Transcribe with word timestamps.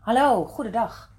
Hallo, 0.00 0.44
goedendag. 0.44 1.16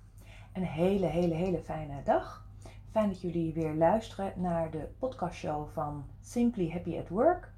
Een 0.53 0.63
hele, 0.63 1.05
hele, 1.05 1.33
hele 1.33 1.59
fijne 1.59 2.03
dag. 2.03 2.45
Fijn 2.92 3.10
dat 3.10 3.22
jullie 3.22 3.54
weer 3.54 3.73
luisteren 3.73 4.34
naar 4.36 4.71
de 4.71 4.89
podcastshow 5.00 5.70
van 5.73 6.05
Simply 6.21 6.69
Happy 6.69 6.97
at 6.97 7.09
Work. 7.09 7.52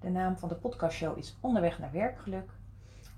De 0.00 0.10
naam 0.10 0.36
van 0.36 0.48
de 0.48 0.54
podcastshow 0.54 1.18
is 1.18 1.38
Onderweg 1.40 1.78
naar 1.78 1.92
Werkgeluk. 1.92 2.50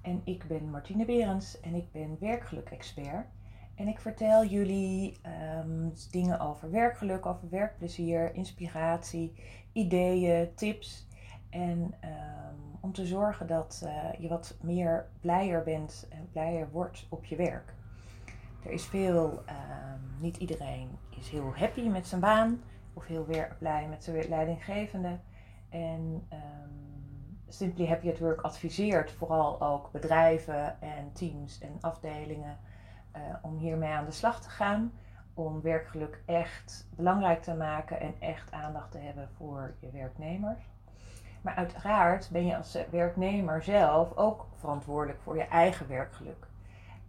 En 0.03 0.21
ik 0.25 0.47
ben 0.47 0.71
Martine 0.71 1.05
Berends 1.05 1.61
en 1.61 1.75
ik 1.75 1.93
ben 1.93 2.17
werkgeluk-expert. 2.21 3.27
En 3.75 3.89
ik 3.89 3.99
vertel 3.99 4.45
jullie 4.45 5.19
ehm, 5.23 5.89
dingen 6.11 6.41
over 6.41 6.71
werkgeluk, 6.71 7.27
over 7.27 7.51
werkplezier, 7.51 8.35
inspiratie, 8.35 9.33
ideeën, 9.73 10.55
tips. 10.55 11.07
En 11.55 11.95
ehm, 12.01 12.55
om 12.81 12.93
te 12.93 13.07
zorgen 13.07 13.47
dat 13.47 13.83
uh, 13.85 14.13
je 14.19 14.29
wat 14.29 14.57
meer 14.63 15.07
blijer 15.21 15.63
bent 15.63 16.07
en 16.11 16.29
blijer 16.33 16.71
wordt 16.71 17.07
op 17.09 17.25
je 17.25 17.37
werk. 17.37 17.75
Er 18.65 18.71
is 18.71 18.85
veel, 18.85 19.43
ehm, 19.47 20.01
niet 20.21 20.37
iedereen 20.37 20.89
is 21.11 21.29
heel 21.29 21.53
happy 21.57 21.89
met 21.89 22.07
zijn 22.07 22.21
baan 22.21 22.63
of 22.93 23.07
heel 23.07 23.27
blij 23.59 23.87
met 23.89 24.05
zijn 24.05 24.29
leidinggevende. 24.29 25.19
En 25.69 26.27
Simply 27.55 27.87
Happy 27.87 28.09
at 28.09 28.19
Work 28.19 28.41
adviseert 28.41 29.13
vooral 29.13 29.61
ook 29.61 29.93
bedrijven 29.93 30.81
en 30.81 31.13
teams 31.13 31.59
en 31.59 31.77
afdelingen 31.81 32.59
uh, 33.17 33.23
om 33.43 33.59
hiermee 33.59 33.93
aan 33.93 34.05
de 34.05 34.11
slag 34.11 34.41
te 34.41 34.51
gaan. 34.51 34.93
Om 35.35 35.61
werkgeluk 35.61 36.23
echt 36.27 36.89
belangrijk 36.97 37.43
te 37.43 37.55
maken 37.55 38.01
en 38.01 38.15
echt 38.21 38.53
aandacht 38.53 38.91
te 38.91 38.99
hebben 38.99 39.29
voor 39.37 39.75
je 39.81 39.91
werknemers. 39.91 40.74
Maar 41.45 41.55
uiteraard 41.55 42.29
ben 42.33 42.47
je 42.47 42.57
als 42.57 42.79
werknemer 42.91 43.63
zelf 43.63 44.17
ook 44.17 44.47
verantwoordelijk 44.55 45.21
voor 45.23 45.37
je 45.37 45.43
eigen 45.43 45.89
werkgeluk. 45.89 46.47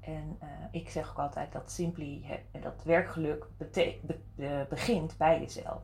En 0.01 0.37
uh, 0.43 0.49
ik 0.71 0.89
zeg 0.89 1.09
ook 1.09 1.17
altijd 1.19 1.51
dat 1.51 1.71
Simply, 1.71 2.41
dat 2.51 2.83
werkgeluk 2.83 3.45
be 3.57 4.65
begint 4.69 5.17
bij 5.17 5.39
jezelf. 5.39 5.81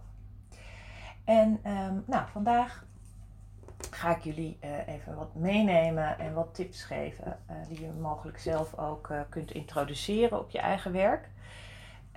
En 1.23 1.59
um, 1.65 2.03
nou, 2.05 2.27
vandaag 2.31 2.85
ga 3.91 4.15
ik 4.15 4.23
jullie 4.23 4.57
uh, 4.63 4.87
even 4.87 5.15
wat 5.15 5.35
meenemen 5.35 6.19
en 6.19 6.33
wat 6.33 6.55
tips 6.55 6.83
geven 6.83 7.37
die 7.67 7.81
je 7.81 7.91
mogelijk 7.99 8.39
zelf 8.39 8.77
ook 8.77 9.13
kunt 9.29 9.51
introduceren 9.51 10.39
op 10.39 10.49
je 10.49 10.59
eigen 10.59 10.91
werk. 10.91 11.29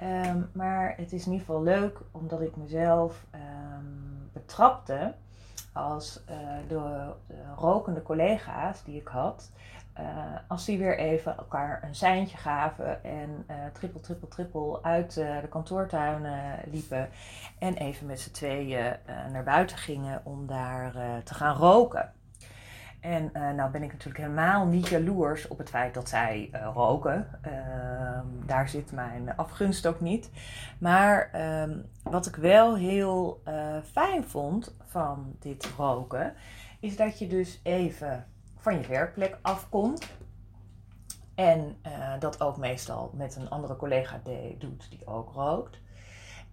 Um, 0.02 0.50
maar 0.52 0.94
het 0.96 1.12
is 1.12 1.26
in 1.26 1.32
ieder 1.32 1.46
geval 1.46 1.62
leuk 1.62 2.00
omdat 2.10 2.40
ik 2.40 2.56
mezelf 2.56 3.26
um, 3.34 4.30
betrapte 4.32 5.14
als 5.74 6.24
de, 6.24 6.64
de, 6.68 7.12
rokende 7.56 8.02
collega's 8.02 8.84
die 8.84 9.00
ik 9.00 9.08
had, 9.08 9.50
als 10.48 10.64
die 10.64 10.78
weer 10.78 10.98
even 10.98 11.36
elkaar 11.36 11.82
een 11.82 11.94
seintje 11.94 12.36
gaven 12.36 13.04
en 13.04 13.46
trippel, 13.72 14.00
trippel, 14.00 14.28
trippel 14.28 14.84
uit 14.84 15.14
de 15.14 15.46
kantoortuin 15.50 16.26
liepen 16.70 17.08
en 17.58 17.74
even 17.74 18.06
met 18.06 18.20
z'n 18.20 18.30
tweeën 18.30 18.96
naar 19.32 19.44
buiten 19.44 19.76
gingen 19.76 20.20
om 20.24 20.46
daar 20.46 20.92
te 21.24 21.34
gaan 21.34 21.56
roken. 21.56 22.12
En 23.04 23.30
uh, 23.36 23.50
nou 23.50 23.70
ben 23.70 23.82
ik 23.82 23.92
natuurlijk 23.92 24.24
helemaal 24.24 24.66
niet 24.66 24.88
jaloers 24.88 25.48
op 25.48 25.58
het 25.58 25.70
feit 25.70 25.94
dat 25.94 26.08
zij 26.08 26.50
uh, 26.52 26.70
roken. 26.74 27.28
Uh, 27.46 27.52
daar 28.46 28.68
zit 28.68 28.92
mijn 28.92 29.36
afgunst 29.36 29.86
ook 29.86 30.00
niet. 30.00 30.30
Maar 30.78 31.30
ehm, 31.32 31.78
wat 32.02 32.26
ik 32.26 32.36
wel 32.36 32.76
heel 32.76 33.42
fijn 33.92 34.24
vond 34.24 34.76
van 34.84 35.36
dit 35.38 35.66
roken, 35.76 36.34
is 36.80 36.96
dat 36.96 37.18
je 37.18 37.26
dus 37.26 37.60
even 37.62 38.26
van 38.56 38.80
je 38.80 38.86
werkplek 38.86 39.38
afkomt. 39.42 40.16
En 41.34 41.76
dat 42.18 42.40
ook 42.40 42.56
meestal 42.56 43.10
met 43.14 43.36
een 43.36 43.50
andere 43.50 43.76
collega 43.76 44.20
doet 44.58 44.90
die 44.90 45.06
ook 45.06 45.32
rookt. 45.32 45.80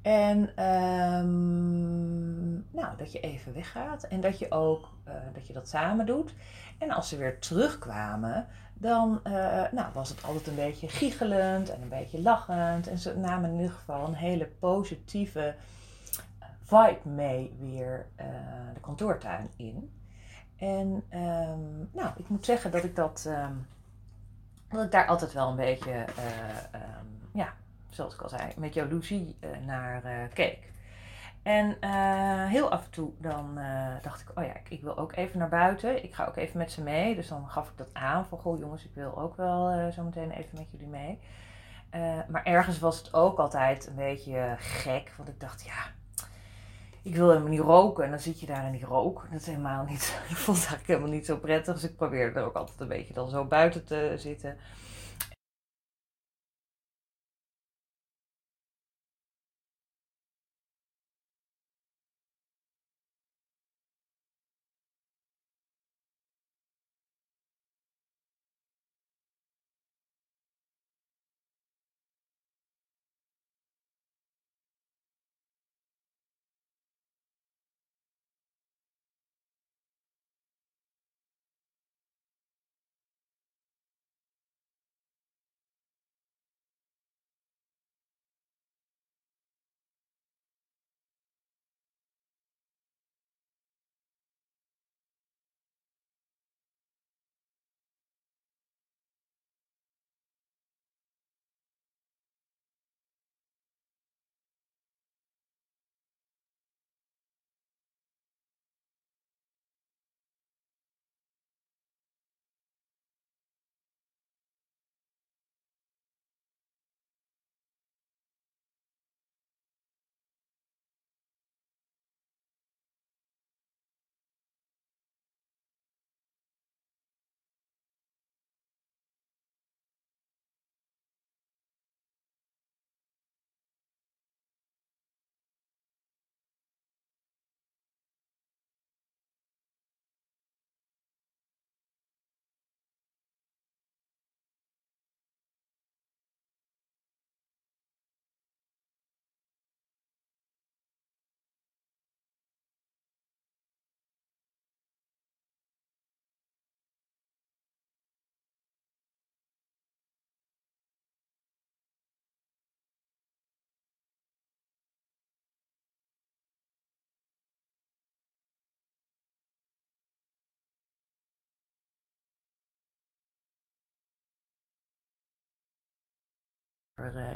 En 0.02 0.66
um, 0.66 2.52
nou, 2.72 2.98
dat 2.98 3.12
je 3.12 3.20
even 3.20 3.54
weggaat 3.54 4.04
en 4.04 4.22
dat 4.22 4.40
je 4.40 4.52
ook 4.52 4.90
uh, 5.08 5.14
dat, 5.34 5.48
je 5.48 5.54
dat 5.54 5.68
samen 5.68 6.06
doet. 6.06 6.34
En 6.78 6.92
als 6.92 7.10
ze 7.10 7.18
weer 7.18 7.40
terugkwamen, 7.40 8.48
dan 8.74 9.20
uh, 9.24 9.34
nou, 9.72 9.94
was 9.94 10.10
het 10.10 10.24
altijd 10.24 10.48
een 10.48 10.56
beetje 10.56 10.88
giechelend 10.90 11.70
en 11.70 11.82
een 11.82 11.90
beetje 11.90 12.22
lachend. 12.22 12.88
En 12.88 12.98
ze 12.98 13.18
namen 13.18 13.50
in 13.50 13.56
ieder 13.56 13.72
geval 13.72 14.08
een 14.08 14.14
hele 14.14 14.48
positieve 14.48 15.56
eh, 16.40 16.48
vibe 16.62 17.10
mee 17.10 17.58
weer 17.60 18.06
de 18.74 18.80
kantoortuin 18.80 19.50
in. 19.56 19.92
En 20.58 21.04
um, 21.20 21.90
nou, 21.94 22.10
ik 22.16 22.30
moet 22.30 22.46
zeggen 22.46 22.72
dat 22.72 22.84
ik 22.84 22.96
dat, 22.96 23.26
um, 23.28 23.68
dat 24.70 24.84
ik 24.84 24.92
daar 24.92 25.08
altijd 25.08 25.34
wel 25.34 25.50
een 25.50 25.56
beetje 25.56 25.92
um, 26.74 27.30
ja, 27.34 27.54
zoals 27.92 28.14
ik 28.14 28.22
al 28.22 28.30
zei, 28.30 28.52
met 28.58 28.74
jaloezie 28.74 29.38
uh, 29.40 29.50
naar 29.66 30.06
uh, 30.06 30.34
keek. 30.34 30.70
En 31.44 31.78
uh, 31.82 32.46
heel 32.46 32.72
af 32.72 32.86
en 32.86 32.92
toe 32.92 33.12
dan 33.18 33.60
dacht 34.02 34.22
ik, 34.22 34.32
oh 34.36 34.44
ja, 34.44 34.54
ik, 34.70 34.82
wil 34.82 34.98
ook 34.98 35.16
even 35.16 35.40
naar 35.40 35.50
buiten. 35.50 36.04
Ik 36.04 36.14
ga 36.14 36.26
ook 36.26 36.36
even 36.36 36.58
met 36.58 36.72
ze 36.72 36.82
mee. 36.82 37.16
Dus 37.16 37.28
dan 37.28 37.50
gaf 37.50 37.70
ik 37.70 37.78
dat 37.78 37.94
aan 37.94 38.26
van, 38.26 38.38
goh 38.38 38.60
jongens, 38.60 38.84
ik 38.84 38.92
wil 38.94 39.18
ook 39.18 39.36
wel 39.36 39.92
zo 39.92 40.04
meteen 40.04 40.32
even 40.32 40.58
met 40.58 40.72
jullie 40.72 40.88
mee. 40.88 41.20
maar 42.28 42.44
ergens 42.44 42.80
was 42.80 42.98
het 42.98 43.14
ook 43.14 43.40
altijd 43.40 43.88
een 43.88 43.96
beetje 43.96 44.56
gek. 44.58 45.14
Want 45.18 45.30
ik 45.30 45.40
dacht, 45.40 45.64
ja, 45.64 45.92
ik 47.02 47.16
wil 47.16 47.28
helemaal 47.28 47.50
niet 47.50 47.60
roken. 47.60 48.04
En 48.04 48.10
dan 48.10 48.20
zit 48.20 48.40
je 48.40 48.46
daar 48.46 48.66
in 48.66 48.72
die 48.72 48.86
rook. 48.86 49.28
Dat 49.32 49.40
is 49.42 49.48
helemaal 49.48 49.86
niet, 49.86 50.22
ik 50.30 50.36
vond 50.36 50.70
het 50.70 50.86
helemaal 50.86 51.10
niet 51.10 51.26
zo 51.26 51.38
prettig. 51.38 51.74
Dus 51.74 51.84
ik 51.84 51.96
probeerde 51.96 52.40
er 52.40 52.46
ook 52.46 52.56
altijd 52.56 52.80
een 52.80 52.88
beetje 52.88 53.14
dan 53.14 53.30
zo 53.30 53.46
buiten 53.46 53.86
te 53.86 54.14
zitten. 54.18 54.58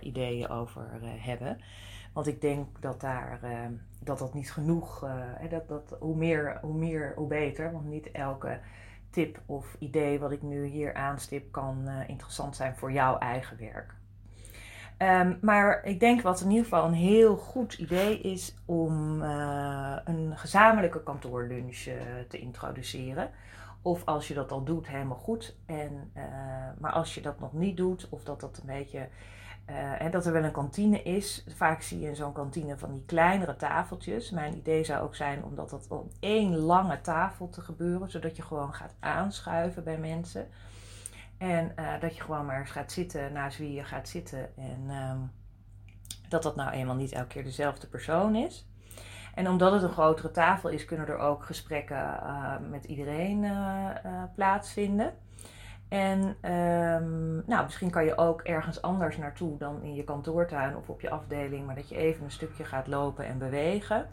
Ideeën 0.01 0.49
over 0.49 0.87
hebben. 1.01 1.57
Want 2.13 2.27
ik 2.27 2.41
denk 2.41 2.81
dat 2.81 3.01
daar, 3.01 3.39
dat, 4.03 4.19
dat 4.19 4.33
niet 4.33 4.51
genoeg, 4.51 5.07
dat, 5.49 5.67
dat, 5.67 5.97
hoe, 5.99 6.15
meer, 6.15 6.57
hoe 6.61 6.73
meer, 6.73 7.13
hoe 7.15 7.27
beter. 7.27 7.71
Want 7.71 7.85
niet 7.85 8.11
elke 8.11 8.59
tip 9.09 9.41
of 9.45 9.75
idee 9.79 10.19
wat 10.19 10.31
ik 10.31 10.41
nu 10.41 10.65
hier 10.65 10.93
aanstip 10.93 11.51
kan 11.51 11.89
interessant 12.07 12.55
zijn 12.55 12.75
voor 12.75 12.91
jouw 12.91 13.17
eigen 13.17 13.57
werk. 13.57 13.95
Ehm, 14.97 15.33
maar 15.41 15.83
ik 15.83 15.99
denk 15.99 16.21
wat 16.21 16.41
in 16.41 16.49
ieder 16.49 16.63
geval 16.63 16.85
een 16.85 16.93
heel 16.93 17.37
goed 17.37 17.73
idee 17.73 18.19
is 18.19 18.55
om 18.65 19.21
een 19.21 20.37
gezamenlijke 20.37 21.03
kantoorlunch 21.03 21.87
te 22.27 22.39
introduceren. 22.39 23.29
Of 23.81 24.05
als 24.05 24.27
je 24.27 24.33
dat 24.33 24.51
al 24.51 24.63
doet, 24.63 24.87
helemaal 24.87 25.17
goed. 25.17 25.55
En, 25.65 26.11
maar 26.79 26.91
als 26.91 27.15
je 27.15 27.21
dat 27.21 27.39
nog 27.39 27.53
niet 27.53 27.77
doet, 27.77 28.07
of 28.09 28.23
dat 28.23 28.39
dat 28.39 28.57
een 28.57 28.75
beetje. 28.77 29.07
En 29.99 30.11
dat 30.11 30.25
er 30.25 30.33
wel 30.33 30.43
een 30.43 30.51
kantine 30.51 31.03
is. 31.03 31.45
Vaak 31.55 31.81
zie 31.81 31.99
je 31.99 32.07
in 32.07 32.15
zo'n 32.15 32.33
kantine 32.33 32.77
van 32.77 32.91
die 32.91 33.05
kleinere 33.05 33.55
tafeltjes. 33.55 34.31
Mijn 34.31 34.57
idee 34.57 34.83
zou 34.83 35.03
ook 35.03 35.15
zijn 35.15 35.43
om 35.43 35.55
dat 35.55 35.89
op 35.89 36.11
één 36.19 36.55
lange 36.55 37.01
tafel 37.01 37.49
te 37.49 37.61
gebeuren, 37.61 38.11
zodat 38.11 38.35
je 38.35 38.41
gewoon 38.41 38.73
gaat 38.73 38.95
aanschuiven 38.99 39.83
bij 39.83 39.97
mensen. 39.97 40.47
En 41.37 41.71
uh, 41.79 41.99
dat 41.99 42.15
je 42.15 42.21
gewoon 42.21 42.45
maar 42.45 42.59
eens 42.59 42.71
gaat 42.71 42.91
zitten 42.91 43.33
naast 43.33 43.57
wie 43.57 43.73
je 43.73 43.83
gaat 43.83 44.09
zitten. 44.09 44.57
En 44.57 44.89
um, 44.89 45.31
dat 46.29 46.43
dat 46.43 46.55
nou 46.55 46.71
eenmaal 46.71 46.95
niet 46.95 47.11
elke 47.11 47.27
keer 47.27 47.43
dezelfde 47.43 47.87
persoon 47.87 48.35
is. 48.35 48.67
En 49.33 49.49
omdat 49.49 49.71
het 49.71 49.83
een 49.83 49.89
grotere 49.89 50.31
tafel 50.31 50.69
is, 50.69 50.85
kunnen 50.85 51.07
er 51.07 51.17
ook 51.17 51.43
gesprekken 51.43 51.97
uh, 51.97 52.55
met 52.69 52.85
iedereen 52.85 53.45
plaatsvinden. 54.35 55.13
En 55.87 56.19
um, 56.51 57.43
nou, 57.45 57.63
misschien 57.63 57.89
kan 57.89 58.05
je 58.05 58.17
ook 58.17 58.41
ergens 58.41 58.81
anders 58.81 59.17
naartoe 59.17 59.57
dan 59.57 59.81
in 59.83 59.95
je 59.95 60.03
kantoortuin 60.03 60.75
of 60.75 60.89
op 60.89 61.01
je 61.01 61.09
afdeling, 61.09 61.65
maar 61.65 61.75
dat 61.75 61.89
je 61.89 61.97
even 61.97 62.23
een 62.23 62.31
stukje 62.31 62.63
gaat 62.63 62.87
lopen 62.87 63.25
en 63.25 63.37
bewegen. 63.37 64.09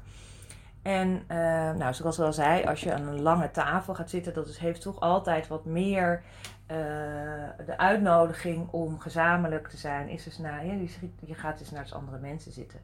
En 0.82 1.08
uh, 1.08 1.36
nou, 1.72 1.94
zoals 1.94 2.18
ik 2.18 2.24
al 2.24 2.32
zei, 2.32 2.64
als 2.64 2.80
je 2.80 2.94
aan 2.94 3.06
een 3.06 3.22
lange 3.22 3.50
tafel 3.50 3.94
gaat 3.94 4.10
zitten, 4.10 4.34
dat 4.34 4.56
heeft 4.56 4.80
toch 4.80 5.00
altijd 5.00 5.48
wat 5.48 5.64
meer 5.64 6.22
uh, 6.72 6.76
de 7.66 7.74
uitnodiging 7.76 8.68
om 8.70 9.00
gezamenlijk 9.00 9.68
te 9.68 9.76
zijn. 9.76 10.08
Is 10.08 10.24
dus 10.24 10.38
naar, 10.38 10.66
je, 10.66 10.88
je 11.20 11.34
gaat 11.34 11.58
dus 11.58 11.70
naar 11.70 11.88
andere 11.92 12.18
mensen 12.18 12.52
zitten. 12.52 12.80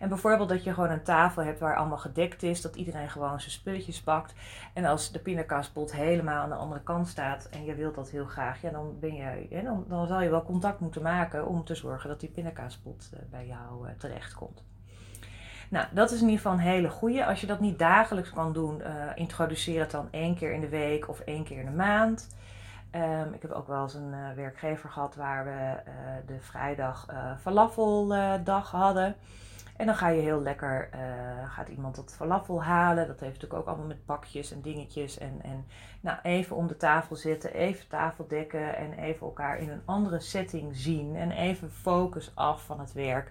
En 0.00 0.08
bijvoorbeeld 0.08 0.48
dat 0.48 0.64
je 0.64 0.74
gewoon 0.74 0.90
een 0.90 1.02
tafel 1.02 1.42
hebt 1.42 1.60
waar 1.60 1.76
allemaal 1.76 1.98
gedekt 1.98 2.42
is, 2.42 2.60
dat 2.60 2.76
iedereen 2.76 3.10
gewoon 3.10 3.40
zijn 3.40 3.52
spulletjes 3.52 4.00
pakt. 4.00 4.34
En 4.72 4.84
als 4.84 5.12
de 5.12 5.18
pindakaaspot 5.18 5.92
helemaal 5.92 6.42
aan 6.42 6.48
de 6.48 6.54
andere 6.54 6.82
kant 6.82 7.08
staat 7.08 7.48
en 7.48 7.64
je 7.64 7.74
wilt 7.74 7.94
dat 7.94 8.10
heel 8.10 8.26
graag, 8.26 8.60
ja, 8.60 8.70
dan, 8.70 8.96
ben 9.00 9.14
je, 9.14 9.62
dan, 9.64 9.84
dan 9.88 10.06
zal 10.06 10.20
je 10.20 10.30
wel 10.30 10.44
contact 10.44 10.80
moeten 10.80 11.02
maken 11.02 11.46
om 11.46 11.64
te 11.64 11.74
zorgen 11.74 12.08
dat 12.08 12.20
die 12.20 12.30
pindakaaspot 12.30 13.10
uh, 13.14 13.20
bij 13.30 13.46
jou 13.46 13.88
terechtkomt. 13.98 14.62
Nou, 15.70 15.86
dat 15.90 16.10
is 16.10 16.20
in 16.20 16.28
ieder 16.28 16.40
geval 16.40 16.52
een 16.52 16.64
hele 16.64 16.88
goede. 16.88 17.26
Als 17.26 17.40
je 17.40 17.46
dat 17.46 17.60
niet 17.60 17.78
dagelijks 17.78 18.30
kan 18.30 18.52
doen, 18.52 18.80
uh, 18.80 18.86
introduceer 19.14 19.80
het 19.80 19.90
dan 19.90 20.08
één 20.10 20.34
keer 20.34 20.52
in 20.52 20.60
de 20.60 20.68
week 20.68 21.08
of 21.08 21.20
één 21.20 21.44
keer 21.44 21.58
in 21.58 21.64
de 21.64 21.70
maand. 21.70 22.28
Um, 22.94 23.34
ik 23.34 23.42
heb 23.42 23.50
ook 23.50 23.66
wel 23.66 23.82
eens 23.82 23.94
een 23.94 24.12
uh, 24.12 24.32
werkgever 24.36 24.90
gehad 24.90 25.14
waar 25.14 25.44
we 25.44 25.50
uh, 25.50 25.92
de 26.26 26.40
vrijdag 26.40 27.06
uh, 27.10 27.36
falafeldag 27.40 28.70
hadden. 28.70 29.16
En 29.76 29.86
dan 29.86 29.94
ga 29.94 30.08
je 30.08 30.20
heel 30.20 30.42
lekker, 30.42 30.88
gaat 31.48 31.68
iemand 31.68 31.96
dat 31.96 32.14
falafel 32.16 32.62
halen. 32.62 33.06
Dat 33.06 33.20
heeft 33.20 33.32
natuurlijk 33.32 33.60
ook 33.60 33.68
allemaal 33.68 33.86
met 33.86 34.06
bakjes 34.06 34.52
en 34.52 34.60
dingetjes. 34.60 35.18
En, 35.18 35.40
en 35.42 35.66
nou, 36.00 36.18
even 36.22 36.56
om 36.56 36.66
de 36.66 36.76
tafel 36.76 37.16
zitten, 37.16 37.54
even 37.54 37.88
tafel 37.88 38.26
dekken 38.28 38.76
en 38.76 38.92
even 38.92 39.26
elkaar 39.26 39.58
in 39.58 39.70
een 39.70 39.82
andere 39.84 40.20
setting 40.20 40.76
zien. 40.76 41.16
En 41.16 41.30
even 41.30 41.70
focus 41.70 42.32
af 42.34 42.64
van 42.64 42.80
het 42.80 42.92
werk. 42.92 43.30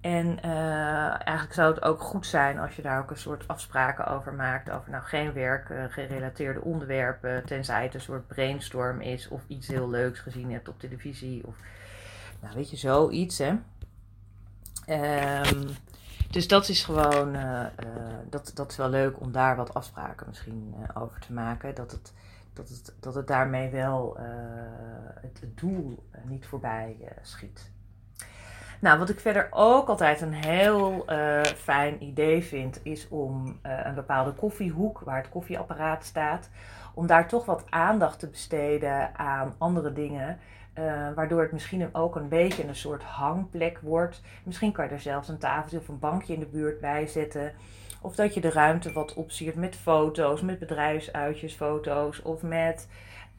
En 0.00 0.38
uh, 0.44 1.26
eigenlijk 1.26 1.52
zou 1.52 1.74
het 1.74 1.82
ook 1.82 2.00
goed 2.00 2.26
zijn 2.26 2.58
als 2.58 2.76
je 2.76 2.82
daar 2.82 3.00
ook 3.00 3.10
een 3.10 3.16
soort 3.16 3.48
afspraken 3.48 4.06
over 4.06 4.34
maakt. 4.34 4.70
Over 4.70 4.90
nou 4.90 5.04
geen 5.04 5.32
werkgerelateerde 5.32 6.58
uh, 6.58 6.66
onderwerpen. 6.66 7.46
Tenzij 7.46 7.82
het 7.82 7.94
een 7.94 8.00
soort 8.00 8.26
brainstorm 8.26 9.00
is 9.00 9.28
of 9.28 9.42
iets 9.46 9.66
heel 9.66 9.90
leuks 9.90 10.20
gezien 10.20 10.52
hebt 10.52 10.68
op 10.68 10.80
televisie. 10.80 11.46
Of 11.46 11.56
nou 12.40 12.54
weet 12.54 12.70
je, 12.70 12.76
zoiets 12.76 13.38
hè. 13.38 13.58
Um, 15.48 15.68
dus 16.30 16.48
dat 16.48 16.68
is 16.68 16.84
gewoon, 16.84 17.36
uh, 17.36 17.66
dat, 18.28 18.50
dat 18.54 18.70
is 18.70 18.76
wel 18.76 18.88
leuk 18.88 19.20
om 19.20 19.32
daar 19.32 19.56
wat 19.56 19.74
afspraken 19.74 20.26
misschien 20.28 20.74
over 20.94 21.20
te 21.20 21.32
maken. 21.32 21.74
Dat 21.74 21.90
het, 21.90 22.12
dat 22.52 22.68
het, 22.68 22.94
dat 23.00 23.14
het 23.14 23.26
daarmee 23.26 23.70
wel 23.70 24.16
het, 25.20 25.42
doel 25.54 26.04
niet 26.24 26.46
voorbij 26.46 26.96
schiet. 27.22 27.70
Nou, 28.80 28.98
wat 28.98 29.08
ik 29.08 29.20
verder 29.20 29.48
ook 29.50 29.88
altijd 29.88 30.20
een 30.20 30.32
heel 30.32 31.04
uh, 31.12 31.42
fijn 31.42 32.02
idee 32.02 32.42
vind, 32.42 32.80
is 32.82 33.08
om 33.08 33.58
uh, 33.66 33.80
een 33.84 33.94
bepaalde 33.94 34.32
koffiehoek 34.32 35.00
waar 35.00 35.16
het 35.16 35.28
koffieapparaat 35.28 36.04
staat, 36.04 36.50
om 36.94 37.06
daar 37.06 37.28
toch 37.28 37.44
wat 37.44 37.64
aandacht 37.70 38.18
te 38.18 38.28
besteden 38.28 39.18
aan 39.18 39.54
andere 39.58 39.92
dingen. 39.92 40.38
Uh, 40.78 40.84
waardoor 41.14 41.40
het 41.40 41.52
misschien 41.52 41.94
ook 41.94 42.16
een 42.16 42.28
beetje 42.28 42.66
een 42.66 42.76
soort 42.76 43.02
hangplek 43.02 43.78
wordt. 43.82 44.22
Misschien 44.44 44.72
kan 44.72 44.84
je 44.84 44.90
er 44.90 45.00
zelfs 45.00 45.28
een 45.28 45.38
tafeltje 45.38 45.78
of 45.78 45.88
een 45.88 45.98
bankje 45.98 46.34
in 46.34 46.40
de 46.40 46.46
buurt 46.46 46.80
bij 46.80 47.06
zetten. 47.06 47.52
Of 48.00 48.14
dat 48.14 48.34
je 48.34 48.40
de 48.40 48.50
ruimte 48.50 48.92
wat 48.92 49.14
opsiert 49.14 49.54
met 49.54 49.76
foto's, 49.76 50.40
met 50.40 50.58
bedrijfsuitjesfoto's 50.58 52.22
of 52.22 52.42
met 52.42 52.88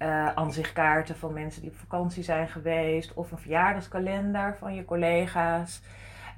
uh, 0.02 1.16
van 1.16 1.34
mensen 1.34 1.62
die 1.62 1.72
op 1.72 1.78
vakantie 1.78 2.24
zijn 2.24 2.48
geweest. 2.48 3.14
Of 3.14 3.32
een 3.32 3.38
verjaardagskalender 3.38 4.56
van 4.58 4.76
je 4.76 4.86
collega's. 4.86 5.82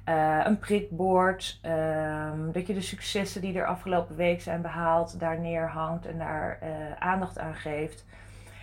Uh, 0.08 0.40
een 0.44 0.58
prikbord. 0.58 1.60
Um, 1.62 2.52
dat 2.52 2.66
je 2.66 2.74
de 2.74 2.80
successen 2.80 3.40
die 3.40 3.58
er 3.58 3.66
afgelopen 3.66 4.16
week 4.16 4.40
zijn 4.40 4.62
behaald 4.62 5.20
daar 5.20 5.38
neerhangt 5.38 6.06
en 6.06 6.18
daar 6.18 6.58
uh, 6.62 6.68
aandacht 6.98 7.38
aan 7.38 7.54
geeft. 7.54 8.04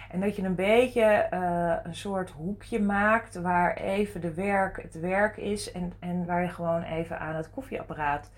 En 0.09 0.19
dat 0.19 0.35
je 0.35 0.43
een 0.43 0.55
beetje 0.55 1.27
een 1.83 1.95
soort 1.95 2.29
hoekje 2.29 2.81
maakt 2.81 3.35
waar 3.35 3.73
even 3.73 4.21
de 4.21 4.33
werk 4.33 4.81
het 4.81 4.99
werk 4.99 5.37
is 5.37 5.71
en, 5.71 5.93
en 5.99 6.25
waar 6.25 6.41
je 6.41 6.49
gewoon 6.49 6.83
even 6.83 7.19
aan 7.19 7.35
het 7.35 7.49
koffieapparaat 7.49 8.31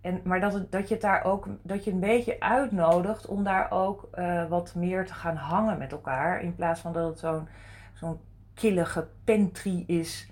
en, 0.00 0.20
maar 0.24 0.40
dat, 0.40 0.72
dat 0.72 0.88
je 0.88 0.94
het 0.94 1.02
daar 1.02 1.24
ook 1.24 1.46
dat 1.62 1.84
je 1.84 1.90
een 1.90 2.00
beetje 2.00 2.40
uitnodigt 2.40 3.26
om 3.26 3.44
daar 3.44 3.70
ook 3.70 4.08
uh, 4.14 4.48
wat 4.48 4.74
meer 4.74 5.06
te 5.06 5.14
gaan 5.14 5.36
hangen 5.36 5.78
met 5.78 5.92
elkaar. 5.92 6.42
In 6.42 6.54
plaats 6.54 6.80
van 6.80 6.92
dat 6.92 7.08
het 7.08 7.18
zo'n 7.18 7.48
zo'n 7.94 8.20
killige 8.54 9.08
pantry 9.24 9.84
is. 9.86 10.30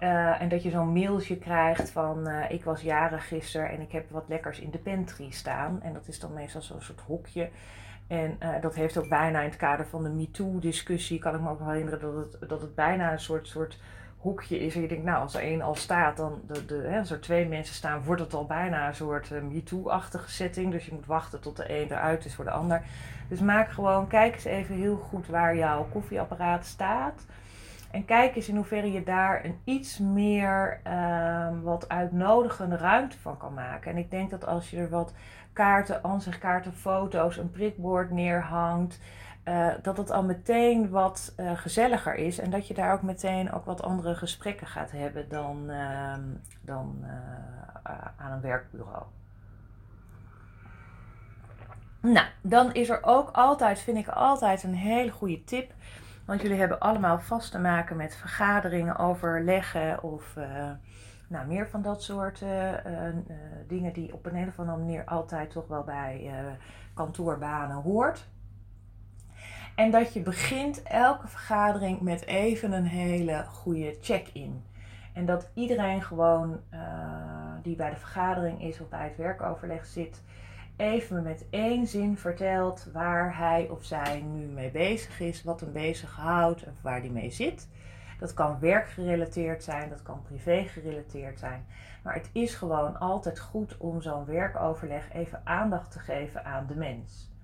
Uh, 0.00 0.40
en 0.40 0.48
dat 0.48 0.62
je 0.62 0.70
zo'n 0.70 0.92
mailtje 0.92 1.38
krijgt 1.38 1.90
van 1.90 2.28
uh, 2.28 2.50
ik 2.50 2.64
was 2.64 2.80
jarig 2.80 3.28
gisteren 3.28 3.70
en 3.70 3.80
ik 3.80 3.92
heb 3.92 4.10
wat 4.10 4.28
lekkers 4.28 4.58
in 4.60 4.70
de 4.70 4.78
pantry 4.78 5.30
staan. 5.30 5.82
En 5.82 5.92
dat 5.92 6.08
is 6.08 6.20
dan 6.20 6.32
meestal 6.32 6.62
zo'n 6.62 6.80
soort 6.80 7.00
hokje. 7.00 7.48
En 8.06 8.38
dat 8.60 8.74
heeft 8.74 8.98
ook 8.98 9.08
bijna 9.08 9.40
in 9.40 9.48
het 9.48 9.56
kader 9.56 9.86
van 9.86 10.02
de 10.02 10.08
MeToo-discussie, 10.08 11.18
kan 11.18 11.34
ik 11.34 11.40
me 11.40 11.50
ook 11.50 11.58
wel 11.58 11.68
herinneren, 11.68 12.00
dat 12.00 12.14
het, 12.14 12.48
dat 12.48 12.60
het 12.60 12.74
bijna 12.74 13.12
een 13.12 13.20
soort, 13.20 13.48
soort 13.48 13.78
hoekje 14.18 14.58
is. 14.58 14.74
En 14.74 14.80
je 14.80 14.88
denkt, 14.88 15.04
nou, 15.04 15.22
als 15.22 15.34
er 15.34 15.40
één 15.40 15.62
al 15.62 15.74
staat, 15.74 16.16
dan 16.16 16.40
de, 16.46 16.64
de, 16.64 16.74
hè, 16.74 16.98
als 16.98 17.10
er 17.10 17.20
twee 17.20 17.48
mensen 17.48 17.74
staan, 17.74 18.04
wordt 18.04 18.22
het 18.22 18.34
al 18.34 18.46
bijna 18.46 18.88
een 18.88 18.94
soort 18.94 19.30
um, 19.30 19.48
MeToo-achtige 19.48 20.30
setting. 20.30 20.70
Dus 20.70 20.86
je 20.86 20.94
moet 20.94 21.06
wachten 21.06 21.40
tot 21.40 21.56
de 21.56 21.80
een 21.80 21.90
eruit 21.90 22.24
is 22.24 22.34
voor 22.34 22.44
de 22.44 22.50
ander. 22.50 22.82
Dus 23.28 23.40
maak 23.40 23.70
gewoon, 23.70 24.06
kijk 24.06 24.34
eens 24.34 24.44
even 24.44 24.74
heel 24.74 24.96
goed 24.96 25.26
waar 25.26 25.56
jouw 25.56 25.86
koffieapparaat 25.92 26.66
staat. 26.66 27.24
En 27.90 28.04
kijk 28.04 28.36
eens 28.36 28.48
in 28.48 28.56
hoeverre 28.56 28.92
je 28.92 29.02
daar 29.02 29.44
een 29.44 29.58
iets 29.64 29.98
meer 29.98 30.80
um, 30.86 31.62
wat 31.62 31.88
uitnodigende 31.88 32.76
ruimte 32.76 33.18
van 33.18 33.36
kan 33.36 33.54
maken. 33.54 33.90
En 33.90 33.96
ik 33.96 34.10
denk 34.10 34.30
dat 34.30 34.46
als 34.46 34.70
je 34.70 34.76
er 34.76 34.90
wat 34.90 35.12
kaarten, 35.52 36.04
aanzichtkaarten, 36.04 36.72
foto's, 36.72 37.36
een 37.36 37.50
prikbord 37.50 38.10
neerhangt. 38.10 39.00
Uh, 39.48 39.68
dat 39.82 39.96
het 39.96 40.10
al 40.10 40.22
meteen 40.22 40.90
wat 40.90 41.34
uh, 41.36 41.56
gezelliger 41.56 42.14
is 42.14 42.38
en 42.38 42.50
dat 42.50 42.66
je 42.66 42.74
daar 42.74 42.92
ook 42.92 43.02
meteen 43.02 43.52
ook 43.52 43.64
wat 43.64 43.82
andere 43.82 44.14
gesprekken 44.14 44.66
gaat 44.66 44.90
hebben 44.90 45.28
dan, 45.28 45.70
uh, 45.70 46.14
dan 46.60 46.98
uh, 47.02 47.10
aan 48.16 48.32
een 48.32 48.40
werkbureau. 48.40 49.02
Nou, 52.00 52.26
dan 52.40 52.72
is 52.72 52.88
er 52.88 53.02
ook 53.02 53.30
altijd, 53.30 53.78
vind 53.78 53.98
ik 53.98 54.08
altijd 54.08 54.62
een 54.62 54.74
hele 54.74 55.10
goede 55.10 55.44
tip. 55.44 55.72
Want 56.24 56.42
jullie 56.42 56.58
hebben 56.58 56.80
allemaal 56.80 57.18
vast 57.18 57.50
te 57.50 57.58
maken 57.58 57.96
met 57.96 58.16
vergaderingen, 58.16 58.96
overleggen 58.96 60.02
of 60.02 60.36
nou, 61.28 61.46
meer 61.46 61.68
van 61.68 61.82
dat 61.82 62.02
soort 62.02 62.44
dingen 63.66 63.92
die 63.92 64.14
op 64.14 64.26
een 64.26 64.48
of 64.48 64.58
andere 64.58 64.78
manier 64.78 65.04
altijd 65.04 65.50
toch 65.50 65.66
wel 65.66 65.84
bij 65.84 66.30
kantoorbanen 66.94 67.76
hoort. 67.76 68.26
En 69.76 69.90
dat 69.90 70.12
je 70.12 70.20
begint 70.20 70.82
elke 70.82 71.28
vergadering 71.28 72.00
met 72.00 72.26
even 72.26 72.72
een 72.72 72.86
hele 72.86 73.44
goede 73.44 73.96
check-in. 74.00 74.64
En 75.12 75.26
dat 75.26 75.50
iedereen 75.54 76.02
gewoon 76.02 76.60
uh, 76.74 76.80
die 77.62 77.76
bij 77.76 77.90
de 77.90 77.96
vergadering 77.96 78.62
is 78.62 78.80
of 78.80 78.88
bij 78.88 79.04
het 79.04 79.16
werkoverleg 79.16 79.86
zit, 79.86 80.22
even 80.76 81.22
met 81.22 81.44
één 81.50 81.86
zin 81.86 82.16
vertelt 82.16 82.88
waar 82.92 83.38
hij 83.38 83.68
of 83.68 83.84
zij 83.84 84.20
nu 84.20 84.46
mee 84.46 84.70
bezig 84.70 85.20
is, 85.20 85.42
wat 85.42 85.60
hem 85.60 85.72
bezighoudt 85.72 86.62
en 86.62 86.76
waar 86.80 87.02
die 87.02 87.12
mee 87.12 87.30
zit. 87.30 87.68
Dat 88.18 88.34
kan 88.34 88.58
werkgerelateerd 88.58 89.64
zijn, 89.64 89.88
dat 89.88 90.02
kan 90.02 90.22
privé 90.22 90.64
gerelateerd 90.64 91.38
zijn. 91.38 91.66
Maar 92.02 92.14
het 92.14 92.30
is 92.32 92.54
gewoon 92.54 92.98
altijd 92.98 93.38
goed 93.38 93.76
om 93.76 94.02
zo'n 94.02 94.24
werkoverleg 94.24 95.12
even 95.12 95.40
aandacht 95.44 95.90
te 95.90 95.98
geven 95.98 96.44
aan 96.44 96.66
de 96.66 96.76
mens. 96.76 97.35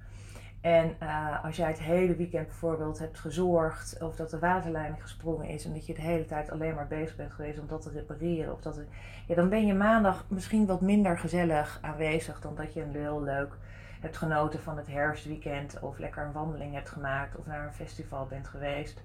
En 0.63 0.97
uh, 1.03 1.45
als 1.45 1.57
jij 1.57 1.69
het 1.69 1.81
hele 1.81 2.17
weekend 2.17 2.47
bijvoorbeeld 2.47 2.99
hebt 2.99 3.19
gezorgd, 3.19 4.03
of 4.03 4.17
dat 4.17 4.31
de 4.31 4.39
waterleiding 4.39 5.03
gesprongen 5.03 5.49
is 5.49 5.65
en 5.65 5.73
dat 5.73 5.87
je 5.87 5.95
de 5.95 6.01
hele 6.01 6.25
tijd 6.25 6.51
alleen 6.51 6.75
maar 6.75 6.87
bezig 6.87 7.17
bent 7.17 7.33
geweest 7.33 7.59
om 7.59 7.67
dat 7.67 7.83
te 7.83 7.91
repareren, 7.91 8.53
of 8.53 8.61
dat 8.61 8.81
ja, 9.27 9.35
dan 9.35 9.49
ben 9.49 9.67
je 9.67 9.75
maandag 9.75 10.25
misschien 10.29 10.67
wat 10.67 10.81
minder 10.81 11.19
gezellig 11.19 11.79
aanwezig 11.81 12.41
dan 12.41 12.55
dat 12.55 12.75
je 12.75 12.83
een 12.83 12.95
heel 12.95 13.23
leuk 13.23 13.57
hebt 14.01 14.17
genoten 14.17 14.61
van 14.61 14.77
het 14.77 14.87
herfstweekend, 14.87 15.79
of 15.81 15.99
lekker 15.99 16.25
een 16.25 16.33
wandeling 16.33 16.75
hebt 16.75 16.89
gemaakt, 16.89 17.37
of 17.37 17.47
naar 17.47 17.67
een 17.67 17.73
festival 17.73 18.27
bent 18.27 18.49
geweest, 18.49 19.03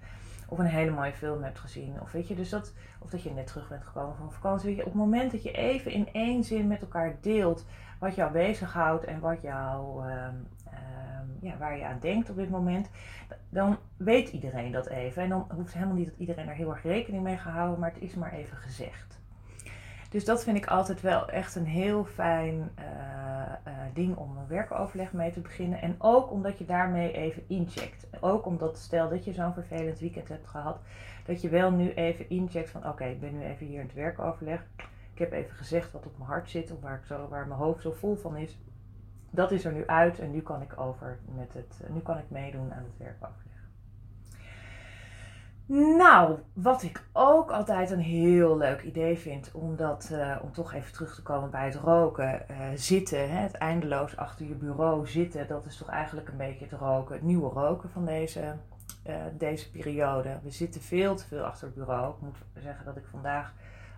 of 0.48 0.60
een 0.60 0.66
hele 0.66 0.92
mooie 0.92 1.14
film 1.14 1.44
hebt 1.44 1.60
gezien. 1.60 2.02
Of, 2.02 2.12
weet 2.12 2.28
je, 2.28 2.36
dus 2.36 2.50
dat, 2.50 2.74
of 3.00 3.10
dat 3.10 3.24
je 3.24 3.32
net 3.32 3.48
terug 3.48 3.70
bent 3.70 3.84
gekomen 3.84 4.16
van 4.16 4.32
vakantie. 4.32 4.80
Op 4.80 4.86
het 4.86 4.94
moment 4.94 5.32
dat 5.32 5.44
je 5.44 5.52
even 5.52 5.92
in 5.92 6.10
één 6.12 6.44
zin 6.44 6.68
met 6.68 6.82
elkaar 6.82 7.18
deelt 7.22 7.66
wat 8.00 8.16
jou 8.16 8.32
bezighoudt 8.32 9.04
en 9.04 9.20
wat 9.20 9.42
jou. 9.42 10.08
Uh, 10.08 10.28
ja, 11.42 11.58
waar 11.58 11.78
je 11.78 11.86
aan 11.86 12.00
denkt 12.00 12.30
op 12.30 12.36
dit 12.36 12.50
moment, 12.50 12.90
dan 13.50 13.78
weet 13.98 14.30
iedereen 14.30 14.72
dat 14.72 14.88
even. 14.88 15.24
En 15.24 15.30
dan 15.30 15.48
hoeft 15.56 15.74
helemaal 15.74 15.96
niet 15.96 16.10
dat 16.10 16.18
iedereen 16.18 16.48
er 16.48 16.56
heel 16.56 16.72
erg 16.72 16.84
rekening 16.84 17.24
mee 17.24 17.38
gehouden, 17.38 17.80
maar 17.80 17.94
het 17.94 18.02
is 18.02 18.16
maar 18.16 18.34
even 18.34 18.58
gezegd. 18.58 19.20
Dus 20.10 20.26
dat 20.26 20.44
vind 20.44 20.58
ik 20.58 20.68
altijd 20.68 21.02
wel 21.02 21.30
echt 21.30 21.56
een 21.56 21.66
heel 21.66 22.06
fijn 22.06 22.72
uh, 22.80 22.86
uh, 23.68 23.74
ding 23.94 24.16
om 24.16 24.38
een 24.38 24.48
werkoverleg 24.48 25.14
mee 25.14 25.32
te 25.32 25.40
beginnen. 25.40 25.82
En 25.82 25.96
ook 25.98 26.32
omdat 26.32 26.58
je 26.58 26.66
daarmee 26.66 27.12
even 27.12 27.44
incheckt. 27.48 28.08
Ook 28.20 28.46
omdat, 28.46 28.78
stel 28.78 29.10
dat 29.10 29.26
je 29.26 29.34
zo'n 29.34 29.54
vervelend 29.54 30.00
weekend 30.00 30.28
hebt 30.28 30.48
gehad, 30.48 30.80
dat 31.26 31.42
je 31.42 31.50
wel 31.50 31.72
nu 31.72 31.94
even 31.94 32.30
incheckt 32.30 32.70
van 32.70 32.88
oké, 32.88 33.06
ik 33.06 33.20
ben 33.20 33.38
nu 33.38 33.44
even 33.44 33.66
hier 33.66 33.80
in 33.80 33.86
het 33.86 33.96
werkoverleg. 33.96 34.66
Ik 35.14 35.20
heb 35.20 35.32
even 35.32 35.56
gezegd 35.56 35.92
wat 35.92 36.06
op 36.06 36.18
mijn 36.18 36.30
hart 36.30 36.50
zit 36.50 36.72
of 36.72 36.82
waar, 36.82 36.98
ik 36.98 37.06
zo, 37.06 37.28
waar 37.28 37.48
mijn 37.48 37.60
hoofd 37.60 37.82
zo 37.82 37.92
vol 37.92 38.16
van 38.16 38.38
is 38.38 38.58
dat 39.30 39.52
is 39.52 39.66
er 39.66 39.74
nu 39.74 39.88
uit 39.88 40.20
en 40.20 40.32
nu 40.32 40.42
kan 40.42 40.62
ik 40.62 40.80
over 40.80 41.20
met 41.36 41.54
het, 41.54 41.80
nu 41.90 42.00
kan 42.00 42.18
ik 42.18 42.30
meedoen 42.30 42.74
aan 42.74 42.84
het 42.84 42.98
werkoverleg. 42.98 43.46
Nou, 45.98 46.40
wat 46.54 46.84
ik 46.84 47.04
ook 47.14 47.52
altijd 47.52 47.92
een 47.92 48.00
heel 48.00 48.58
leuk 48.58 48.82
idee 48.82 49.18
vind, 49.18 49.52
omdat, 49.54 50.10
uh, 50.12 50.36
om 50.42 50.52
toch 50.52 50.74
even 50.74 50.94
terug 50.94 51.16
te 51.16 51.22
komen 51.22 51.50
bij 51.50 51.66
het 51.66 51.76
roken, 51.76 52.46
uh, 52.52 52.58
zitten, 52.76 53.32
hè, 53.32 53.38
het 53.38 53.54
eindeloos 53.54 54.18
achter 54.18 54.46
je 54.46 54.54
bureau 54.54 55.08
zitten, 55.08 55.48
dat 55.48 55.66
is 55.66 55.78
toch 55.78 55.90
eigenlijk 55.90 56.28
een 56.28 56.38
beetje 56.38 56.66
het 56.66 56.80
roken, 56.80 57.16
het 57.16 57.24
nieuwe 57.24 57.50
roken 57.50 57.90
van 57.90 58.06
deze, 58.06 58.56
deze 59.38 59.72
periode. 59.72 60.40
We 60.44 60.52
zitten 60.52 60.82
veel 60.82 61.16
te 61.16 61.28
veel 61.28 61.44
achter 61.44 61.68
het 61.68 61.76
bureau. 61.76 62.14
Ik 62.14 62.22
moet 62.22 62.38
zeggen 62.62 62.86
dat 62.86 62.98
ik 62.98 63.06
vandaag 63.12 63.54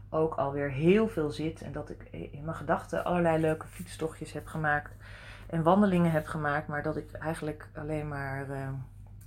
ook 0.09 0.35
alweer 0.35 0.71
heel 0.71 1.07
veel 1.07 1.31
zit 1.31 1.61
en 1.61 1.71
dat 1.71 1.89
ik 1.89 2.07
in 2.11 2.43
mijn 2.43 2.57
gedachten 2.57 3.03
allerlei 3.03 3.41
leuke 3.41 3.67
fietstochtjes 3.67 4.31
heb 4.31 4.47
gemaakt 4.47 4.95
en 5.47 5.63
wandelingen 5.63 6.11
heb 6.11 6.25
gemaakt, 6.25 6.67
maar 6.67 6.83
dat 6.83 6.97
ik 6.97 7.11
eigenlijk 7.11 7.67
alleen 7.75 8.07
maar 8.07 8.49
uh, 8.49 8.69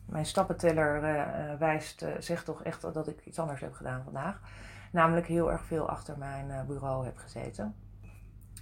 mijn 0.06 0.26
stappenteller 0.26 1.02
uh, 1.02 1.58
wijst, 1.58 2.06
zegt 2.18 2.44
toch 2.44 2.62
echt 2.62 2.80
dat 2.80 3.08
ik 3.08 3.24
iets 3.24 3.38
anders 3.38 3.60
heb 3.60 3.72
gedaan 3.72 4.04
vandaag. 4.04 4.40
Namelijk 4.92 5.26
heel 5.26 5.50
erg 5.50 5.64
veel 5.64 5.88
achter 5.88 6.18
mijn 6.18 6.66
bureau 6.66 7.04
heb 7.04 7.16
gezeten. 7.16 7.74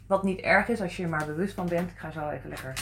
Wat 0.07 0.23
niet 0.23 0.41
erg 0.41 0.69
is 0.69 0.81
als 0.81 0.97
je 0.97 1.03
er 1.03 1.09
maar 1.09 1.27
bewust 1.27 1.55
van 1.55 1.69
bent. 1.69 1.91
Ik 1.91 1.99
ga 1.99 2.11
zo 2.11 2.29
even 2.29 2.49
lekker 2.49 2.73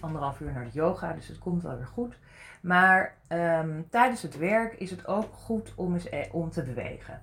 anderhalf 0.00 0.40
uur 0.40 0.52
naar 0.52 0.64
de 0.64 0.70
yoga, 0.72 1.12
dus 1.12 1.28
het 1.28 1.38
komt 1.38 1.62
wel 1.62 1.76
weer 1.76 1.86
goed. 1.86 2.18
Maar 2.60 3.14
um, 3.28 3.86
tijdens 3.90 4.22
het 4.22 4.38
werk 4.38 4.74
is 4.74 4.90
het 4.90 5.06
ook 5.06 5.34
goed 5.34 5.72
om 5.74 5.96
om 6.30 6.50
te 6.50 6.62
bewegen. 6.62 7.22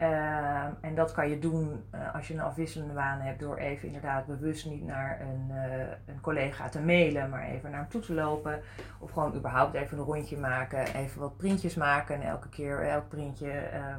Uh, 0.00 0.64
en 0.80 0.94
dat 0.94 1.12
kan 1.12 1.28
je 1.28 1.38
doen 1.38 1.84
uh, 1.94 2.14
als 2.14 2.28
je 2.28 2.34
een 2.34 2.40
afwisselende 2.40 2.94
baan 2.94 3.20
hebt 3.20 3.40
door 3.40 3.56
even 3.56 3.86
inderdaad 3.86 4.26
bewust 4.26 4.66
niet 4.66 4.84
naar 4.84 5.20
een, 5.20 5.48
uh, 5.50 5.80
een, 6.06 6.20
collega 6.20 6.68
te 6.68 6.80
mailen, 6.80 7.30
maar 7.30 7.44
even 7.44 7.70
naar 7.70 7.80
hem 7.80 7.88
toe 7.88 8.00
te 8.00 8.14
lopen. 8.14 8.60
Of 8.98 9.10
gewoon 9.10 9.34
überhaupt 9.34 9.74
even 9.74 9.98
een 9.98 10.04
rondje 10.04 10.36
maken, 10.36 10.94
even 10.94 11.20
wat 11.20 11.36
printjes 11.36 11.74
maken 11.74 12.14
en 12.14 12.22
elke 12.22 12.48
keer 12.48 12.88
elk 12.88 13.08
printje 13.08 13.52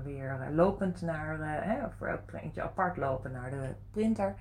weer 0.04 0.38
lopend 0.52 1.02
naar, 1.02 1.38
hè, 1.40 1.86
of 1.86 1.94
voor 1.94 2.08
elk 2.08 2.26
printje 2.26 2.62
apart 2.62 2.98
lopen 2.98 3.32
naar 3.32 3.50
de 3.50 3.70
printer. 3.92 4.36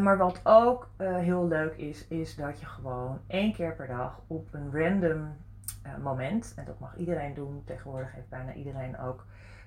maar 0.00 0.16
wat 0.16 0.40
ook 0.44 0.90
heel 0.98 1.46
leuk 1.46 1.76
is, 1.76 2.08
is 2.08 2.36
dat 2.36 2.60
je 2.60 2.66
gewoon 2.66 3.20
één 3.26 3.52
keer 3.52 3.74
per 3.74 3.86
dag 3.86 4.20
op 4.26 4.48
een 4.52 4.70
random 4.72 5.36
moment, 6.02 6.52
en 6.56 6.64
dat 6.64 6.78
mag 6.78 6.96
iedereen 6.96 7.34
doen, 7.34 7.62
tegenwoordig 7.64 8.12
heeft 8.12 8.28
bijna 8.28 8.52
iedereen 8.52 8.98
ook 8.98 9.24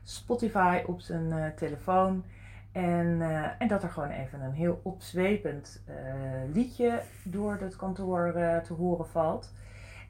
Spotify 0.09 0.83
op 0.85 0.99
zijn 1.01 1.25
uh, 1.25 1.45
telefoon. 1.55 2.23
En, 2.71 3.05
uh, 3.05 3.61
en 3.61 3.67
dat 3.67 3.83
er 3.83 3.89
gewoon 3.89 4.09
even 4.09 4.41
een 4.41 4.53
heel 4.53 4.79
opzwepend 4.83 5.83
uh, 5.89 5.95
liedje 6.53 7.01
door 7.23 7.57
het 7.61 7.75
kantoor 7.75 8.33
te 8.63 8.73
horen 8.73 9.07
valt. 9.07 9.53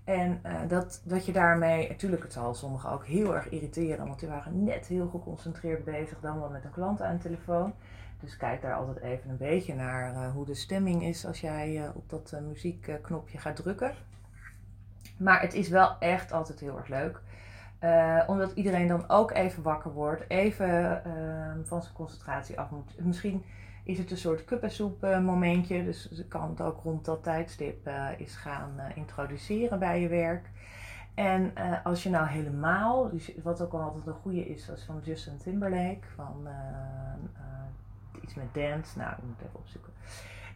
En 0.03 0.41
dat, 0.67 1.01
dat 1.03 1.25
je 1.25 1.31
daarmee, 1.31 1.87
natuurlijk 1.87 2.23
het 2.23 2.33
zal 2.33 2.53
sommigen 2.53 2.91
ook 2.91 3.05
heel 3.05 3.35
erg 3.35 3.49
irriteren, 3.49 4.07
want 4.07 4.19
die 4.19 4.29
waren 4.29 4.63
net 4.63 4.85
heel 4.85 5.07
geconcentreerd 5.07 5.83
bezig 5.83 6.19
dan 6.19 6.39
wel 6.39 6.49
met 6.49 6.63
een 6.63 6.71
klant 6.71 7.01
aan 7.01 7.15
de 7.15 7.21
telefoon. 7.21 7.73
Dus 8.19 8.37
kijk 8.37 8.61
daar 8.61 8.75
altijd 8.75 8.97
even 8.97 9.29
een 9.29 9.37
beetje 9.37 9.75
naar 9.75 10.31
hoe 10.31 10.45
de 10.45 10.55
stemming 10.55 11.03
is 11.03 11.25
als 11.25 11.41
jij 11.41 11.91
op 11.93 12.09
dat 12.09 12.33
muziekknopje 12.47 13.37
gaat 13.37 13.55
drukken. 13.55 13.93
Maar 15.17 15.41
het 15.41 15.53
is 15.53 15.69
wel 15.69 15.99
echt 15.99 16.31
altijd 16.31 16.59
heel 16.59 16.77
erg 16.77 16.87
leuk. 16.87 17.21
Uh, 17.83 18.23
omdat 18.27 18.51
iedereen 18.51 18.87
dan 18.87 19.09
ook 19.09 19.31
even 19.31 19.63
wakker 19.63 19.91
wordt, 19.91 20.29
even 20.29 21.01
uh, 21.07 21.67
van 21.67 21.81
zijn 21.81 21.93
concentratie 21.93 22.59
af 22.59 22.69
moet. 22.69 23.05
Misschien 23.05 23.43
is 23.83 23.97
het 23.97 24.11
een 24.11 24.17
soort 24.17 24.45
kuppensoep 24.45 25.03
uh, 25.03 25.19
momentje, 25.19 25.83
dus 25.83 26.07
je 26.11 26.25
kan 26.25 26.49
het 26.49 26.61
ook 26.61 26.83
rond 26.83 27.05
dat 27.05 27.23
tijdstip 27.23 27.87
uh, 27.87 28.07
eens 28.17 28.35
gaan 28.35 28.69
introduceren 28.95 29.79
bij 29.79 30.01
je 30.01 30.07
werk. 30.07 30.49
En 31.13 31.53
als 31.83 32.03
je 32.03 32.09
nou 32.09 32.27
helemaal, 32.27 33.09
dus 33.09 33.31
wat 33.43 33.61
ook 33.61 33.73
altijd 33.73 34.07
een 34.07 34.13
goede 34.13 34.49
is, 34.49 34.65
zoals 34.65 34.83
van 34.83 34.99
Justin 35.03 35.37
Timberlake, 35.37 36.07
van 36.15 36.47
iets 38.21 38.33
met 38.33 38.53
dance, 38.53 38.97
nou 38.97 39.11
ik 39.11 39.23
moet 39.23 39.41
even 39.41 39.59
opzoeken. 39.59 39.93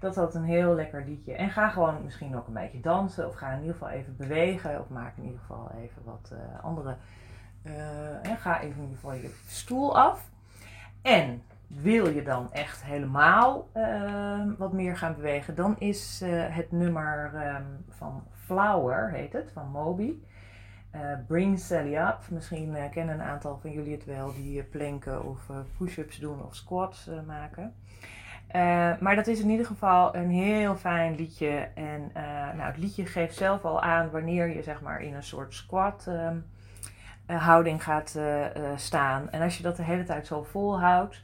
Dat 0.03 0.15
had 0.15 0.35
een 0.35 0.43
heel 0.43 0.75
lekker 0.75 1.03
liedje. 1.05 1.33
En 1.33 1.49
ga 1.49 1.69
gewoon 1.69 2.03
misschien 2.03 2.35
ook 2.35 2.47
een 2.47 2.53
beetje 2.53 2.79
dansen. 2.79 3.27
Of 3.27 3.35
ga 3.35 3.51
in 3.51 3.59
ieder 3.59 3.73
geval 3.73 3.89
even 3.89 4.15
bewegen. 4.17 4.79
Of 4.79 4.89
maak 4.89 5.17
in 5.17 5.23
ieder 5.23 5.39
geval 5.39 5.71
even 5.77 6.01
wat 6.03 6.31
uh, 6.33 6.63
andere. 6.63 6.95
Uh, 7.63 8.37
ga 8.37 8.61
even 8.61 8.75
in 8.75 8.81
ieder 8.81 8.95
geval 8.95 9.13
je 9.13 9.35
stoel 9.47 9.97
af. 9.97 10.29
En 11.01 11.41
wil 11.67 12.09
je 12.09 12.23
dan 12.23 12.53
echt 12.53 12.83
helemaal 12.83 13.67
uh, 13.77 14.41
wat 14.57 14.73
meer 14.73 14.97
gaan 14.97 15.15
bewegen, 15.15 15.55
dan 15.55 15.75
is 15.79 16.21
uh, 16.23 16.43
het 16.47 16.71
nummer 16.71 17.31
um, 17.55 17.85
van 17.89 18.23
Flower, 18.31 19.09
heet 19.09 19.33
het, 19.33 19.51
van 19.53 19.67
Moby. 19.67 20.13
Bring 21.27 21.59
Sally 21.59 21.95
Up. 21.97 22.17
Misschien 22.29 22.75
kennen 22.91 23.15
een 23.15 23.25
aantal 23.25 23.57
van 23.61 23.71
jullie 23.71 23.93
het 23.93 24.05
wel, 24.05 24.33
die 24.33 24.63
planken 24.63 25.23
of 25.23 25.49
push-ups 25.77 26.17
doen 26.19 26.43
of 26.43 26.55
squats 26.55 27.09
maken. 27.27 27.73
Uh, 28.55 28.91
maar 28.99 29.15
dat 29.15 29.27
is 29.27 29.39
in 29.39 29.49
ieder 29.49 29.65
geval 29.65 30.15
een 30.15 30.29
heel 30.29 30.75
fijn 30.75 31.15
liedje. 31.15 31.67
En 31.73 32.11
uh, 32.17 32.23
nou, 32.55 32.61
het 32.61 32.77
liedje 32.77 33.05
geeft 33.05 33.35
zelf 33.35 33.65
al 33.65 33.81
aan 33.81 34.09
wanneer 34.11 34.55
je 34.55 34.63
zeg 34.63 34.81
maar 34.81 35.01
in 35.01 35.13
een 35.13 35.23
soort 35.23 35.53
squat 35.53 36.05
uh, 36.09 36.29
houding 37.45 37.83
gaat 37.83 38.19
staan. 38.75 39.31
En 39.31 39.41
als 39.41 39.57
je 39.57 39.63
dat 39.63 39.75
de 39.75 39.83
hele 39.83 40.03
tijd 40.03 40.27
zo 40.27 40.43
volhoudt 40.43 41.21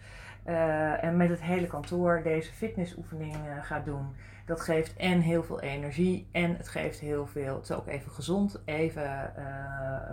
en 1.02 1.18
met 1.18 1.30
het 1.30 1.42
hele 1.42 1.68
kantoor 1.68 2.22
deze 2.24 2.54
fitnessoefening 2.54 3.36
gaat 3.62 3.86
doen, 3.86 4.16
dat 4.50 4.62
geeft 4.62 4.96
en 4.96 5.20
heel 5.20 5.44
veel 5.44 5.60
energie 5.60 6.29
en 6.32 6.56
het 6.56 6.68
geeft 6.68 7.00
heel 7.00 7.27
veel. 7.27 7.56
Het 7.56 7.63
is 7.63 7.75
ook 7.75 7.88
even 7.88 8.12
gezond, 8.12 8.62
even 8.65 9.34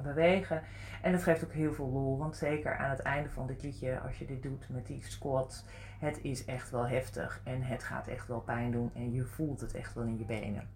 bewegen. 0.03 0.63
En 1.03 1.13
het 1.13 1.23
geeft 1.23 1.45
ook 1.45 1.53
heel 1.53 1.75
veel 1.75 1.89
lol. 1.89 2.19
Want 2.19 2.37
zeker 2.37 2.77
aan 2.77 2.91
het 2.91 3.01
einde 3.01 3.31
van 3.31 3.47
dit 3.47 3.63
liedje, 3.63 4.01
als 4.01 4.19
je 4.19 4.25
dit 4.25 4.43
doet 4.43 4.69
met 4.69 4.87
die 4.87 5.03
squats 5.05 5.65
het 5.99 6.19
is 6.23 6.45
echt 6.45 6.71
wel 6.71 6.87
heftig 6.87 7.41
en 7.45 7.63
het 7.63 7.83
gaat 7.83 8.07
echt 8.07 8.29
wel 8.29 8.41
pijn 8.41 8.71
doen 8.71 8.91
en 8.95 9.13
je 9.13 9.25
voelt 9.25 9.61
het 9.61 9.75
echt 9.75 9.95
wel 9.95 10.05
in 10.05 10.19
je 10.19 10.25
benen. 10.25 10.69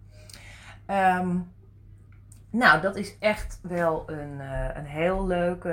Um, 0.87 1.51
nou, 2.49 2.81
dat 2.81 2.95
is 2.95 3.17
echt 3.19 3.59
wel 3.61 4.09
een, 4.09 4.39
uh, 4.39 4.69
een, 4.73 4.85
heel, 4.85 5.27
leuk, 5.27 5.63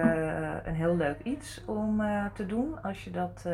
een 0.64 0.74
heel 0.74 0.96
leuk 0.96 1.20
iets 1.22 1.64
om 1.66 2.00
uh, 2.00 2.24
te 2.34 2.46
doen 2.46 2.82
als 2.82 3.04
je, 3.04 3.10
dat, 3.10 3.44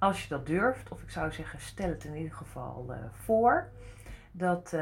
als 0.00 0.22
je 0.22 0.28
dat 0.28 0.46
durft. 0.46 0.90
Of 0.90 1.02
ik 1.02 1.10
zou 1.10 1.32
zeggen, 1.32 1.60
stel 1.60 1.88
het 1.88 2.04
in 2.04 2.14
ieder 2.14 2.34
geval 2.34 2.94
voor. 3.12 3.70
Dat, 4.32 4.72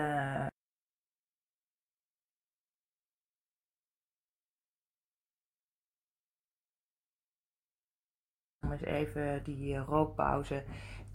om 8.68 8.74
eens 8.74 8.82
even 8.82 9.44
die 9.44 9.74
eh, 9.74 9.82
rookpauze 9.86 10.62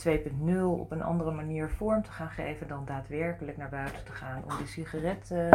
2.0 0.08 0.64
op 0.64 0.92
een 0.92 1.02
andere 1.02 1.32
manier 1.32 1.70
vorm 1.70 2.04
te 2.04 2.12
gaan 2.12 2.30
geven 2.30 2.68
dan 2.68 2.86
daadwerkelijk 2.86 3.58
naar 3.58 3.70
buiten 3.70 4.06
te 4.06 4.12
gaan 4.12 4.44
om 4.44 4.58
die 4.58 4.68
sigaret 4.68 5.30
uh, 5.32 5.52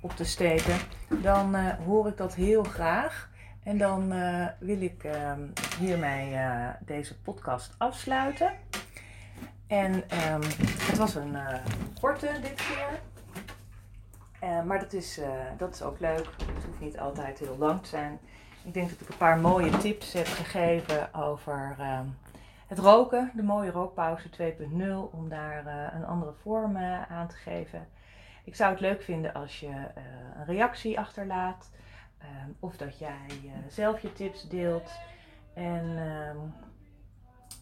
op 0.00 0.10
te 0.10 0.24
steken, 0.24 0.76
dan 1.22 1.56
uh, 1.56 1.74
hoor 1.74 2.08
ik 2.08 2.16
dat 2.16 2.34
heel 2.34 2.62
graag. 2.62 3.30
En 3.66 3.78
dan 3.78 4.12
uh, 4.12 4.46
wil 4.58 4.80
ik 4.80 5.04
uh, 5.04 5.32
hiermee 5.78 6.32
uh, 6.32 6.68
deze 6.80 7.18
podcast 7.18 7.74
afsluiten. 7.78 8.52
En 9.66 9.92
um, 9.94 10.42
het 10.80 10.96
was 10.96 11.14
een 11.14 11.32
uh, 11.32 11.54
korte 12.00 12.38
dit 12.42 12.54
keer. 12.54 13.00
maar 14.64 14.78
dat 14.78 14.92
is, 14.92 15.20
dat 15.58 15.74
is 15.74 15.82
ook 15.82 16.00
leuk. 16.00 16.26
Het 16.54 16.64
hoeft 16.66 16.80
niet 16.80 16.98
altijd 16.98 17.38
heel 17.38 17.56
lang 17.58 17.82
te 17.82 17.88
zijn. 17.88 18.18
Ik 18.64 18.74
denk 18.74 18.90
dat 18.90 19.00
ik 19.00 19.08
een 19.08 19.16
paar 19.16 19.38
mooie 19.38 19.76
tips 19.78 20.12
heb 20.12 20.26
gegeven 20.26 21.14
over 21.14 21.76
um, 21.80 22.16
het 22.66 22.78
roken. 22.78 23.30
De 23.34 23.42
mooie 23.42 23.70
rookpauze 23.70 24.28
2.0. 24.30 25.10
Om 25.10 25.28
daar 25.28 25.66
een 25.94 26.04
andere 26.04 26.32
vorm 26.42 26.76
aan 27.08 27.28
te 27.28 27.36
geven. 27.36 27.88
Ik 28.44 28.56
zou 28.56 28.70
het 28.70 28.80
leuk 28.80 29.02
vinden 29.02 29.34
als 29.34 29.60
je 29.60 29.72
een 30.36 30.44
reactie 30.46 30.98
achterlaat. 30.98 31.70
Ehm, 32.18 32.50
of 32.60 32.76
dat 32.76 32.98
jij 32.98 33.26
uh, 33.44 33.52
zelf 33.68 34.00
je 34.00 34.12
tips 34.12 34.48
deelt. 34.48 34.90
En 35.54 35.98
ehm, 35.98 36.38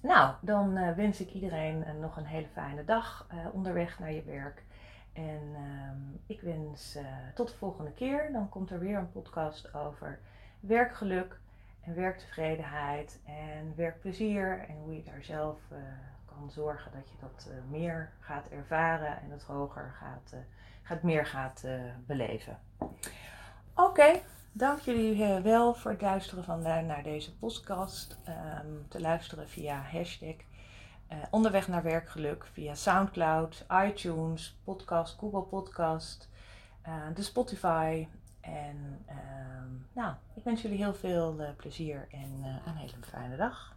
nou, 0.02 0.34
dan 0.40 0.78
uh, 0.78 0.94
wens 0.94 1.20
ik 1.20 1.32
iedereen 1.32 1.84
uh, 1.86 2.00
nog 2.00 2.16
een 2.16 2.26
hele 2.26 2.48
fijne 2.52 2.84
dag 2.84 3.26
onderweg 3.52 3.98
naar 3.98 4.12
je 4.12 4.22
werk. 4.22 4.64
En 5.12 5.54
ehm, 5.54 5.98
ik 6.26 6.40
wens 6.40 6.98
tot 7.34 7.48
de 7.48 7.56
volgende 7.56 7.92
keer. 7.92 8.32
Dan 8.32 8.48
komt 8.48 8.70
er 8.70 8.78
weer 8.78 8.98
een 8.98 9.12
podcast 9.12 9.74
over 9.74 10.20
werkgeluk 10.60 11.38
en 11.80 11.94
werktevredenheid 11.94 13.20
en 13.24 13.72
werkplezier. 13.76 14.64
En 14.68 14.76
hoe 14.76 14.96
je 14.96 15.02
daar 15.02 15.24
zelf 15.24 15.58
kan 16.24 16.50
zorgen 16.50 16.92
dat 16.92 17.10
je 17.10 17.16
dat 17.20 17.50
meer 17.68 18.12
gaat 18.20 18.48
ervaren 18.48 19.20
en 19.20 19.30
het 19.30 19.42
hoger 19.42 19.94
gaat, 19.98 20.34
gaat 20.82 21.02
meer 21.02 21.26
gaat 21.26 21.64
beleven. 22.06 22.58
Oké, 23.74 24.20
Dank 24.56 24.80
jullie 24.80 25.24
eh, 25.24 25.42
wel 25.42 25.74
voor 25.74 25.90
het 25.90 26.00
luisteren 26.00 26.44
van, 26.44 26.58
uh, 26.58 26.80
naar 26.80 27.02
deze 27.02 27.36
podcast. 27.36 28.18
Um, 28.28 28.88
te 28.88 29.00
luisteren 29.00 29.48
via 29.48 29.80
hashtag 29.80 30.34
uh, 31.12 31.16
onderweg 31.30 31.68
naar 31.68 31.82
werkgeluk, 31.82 32.46
via 32.52 32.74
Soundcloud, 32.74 33.66
iTunes, 33.86 34.56
podcast, 34.64 35.18
Google 35.18 35.42
Podcast, 35.42 36.28
de 37.14 37.22
Spotify. 37.22 38.08
En 38.40 39.04
um, 39.08 39.86
nou, 39.92 40.14
ik 40.34 40.44
wens 40.44 40.62
jullie 40.62 40.78
heel 40.78 40.94
veel 40.94 41.54
plezier 41.56 42.08
en 42.10 42.60
een 42.66 42.76
hele 42.76 42.92
fijne 43.00 43.36
dag. 43.36 43.76